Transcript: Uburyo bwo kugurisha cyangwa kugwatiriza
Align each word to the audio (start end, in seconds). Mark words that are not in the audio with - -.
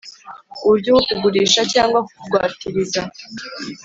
Uburyo 0.63 0.89
bwo 0.91 1.03
kugurisha 1.07 1.61
cyangwa 1.73 1.99
kugwatiriza 2.19 3.01